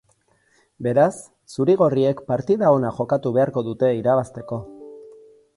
Beraz, 0.87 1.11
zuri-gorriek 1.57 2.25
partida 2.31 2.73
ona 2.79 2.91
jokatu 3.01 3.35
beharko 3.37 3.67
dute 3.71 3.93
irabazteko. 4.03 4.61